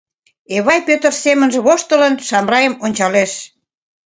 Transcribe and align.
Эвай 0.55 0.79
Пӧтыр, 0.87 1.13
семынже 1.23 1.59
воштылын, 1.65 2.13
Шамрайым 2.27 2.73
ончалеш. 2.85 3.31